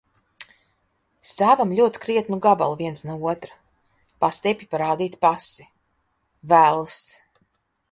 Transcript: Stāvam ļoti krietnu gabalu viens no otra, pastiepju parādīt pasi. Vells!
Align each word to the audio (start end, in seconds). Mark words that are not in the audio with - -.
Stāvam 1.31 1.73
ļoti 1.79 2.01
krietnu 2.05 2.39
gabalu 2.45 2.79
viens 2.79 3.05
no 3.09 3.19
otra, 3.35 3.55
pastiepju 4.25 4.71
parādīt 4.73 5.21
pasi. 5.29 5.71
Vells! 6.55 7.01